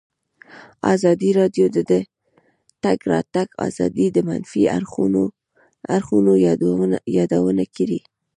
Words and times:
ازادي 0.93 1.29
راډیو 1.39 1.65
د 1.75 1.77
د 1.89 1.93
تګ 2.83 2.99
راتګ 3.13 3.47
ازادي 3.67 4.07
د 4.15 4.17
منفي 4.29 4.61
اړخونو 5.95 6.31
یادونه 7.27 7.63
کړې. 7.75 7.99